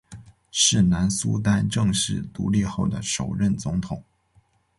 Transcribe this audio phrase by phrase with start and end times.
[0.49, 4.03] 是南苏丹正式独立后的首任总统。